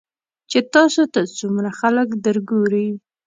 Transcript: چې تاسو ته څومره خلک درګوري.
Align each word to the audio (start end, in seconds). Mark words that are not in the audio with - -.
چې 0.51 0.59
تاسو 0.73 1.01
ته 1.13 1.21
څومره 1.37 1.69
خلک 1.79 2.07
درګوري. 2.25 2.87